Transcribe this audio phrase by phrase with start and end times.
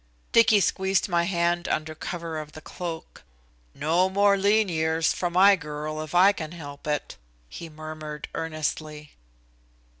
[0.31, 3.21] Dicky squeezed my hand under cover of the cloak.
[3.75, 9.11] "No more lean years for my girl if I can help it." he murmured earnestly.